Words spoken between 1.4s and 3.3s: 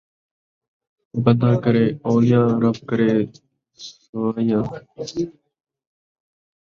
کرے اوٓلیاں، رب کرے